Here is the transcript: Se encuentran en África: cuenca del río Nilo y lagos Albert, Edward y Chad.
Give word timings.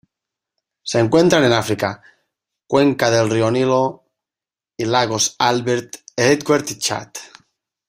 Se 0.81 0.97
encuentran 0.97 1.43
en 1.43 1.53
África: 1.53 2.01
cuenca 2.65 3.11
del 3.11 3.29
río 3.29 3.51
Nilo 3.51 4.05
y 4.75 4.85
lagos 4.85 5.35
Albert, 5.37 5.97
Edward 6.17 6.65
y 6.71 6.79
Chad. 6.79 7.09